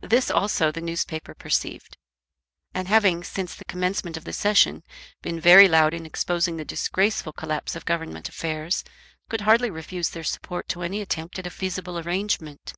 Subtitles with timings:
[0.00, 1.96] This also the newspapers perceived;
[2.72, 4.84] and having, since the commencement of the Session,
[5.22, 8.84] been very loud in exposing the disgraceful collapse of government affairs,
[9.28, 12.74] could hardly refuse their support to any attempt at a feasible arrangement.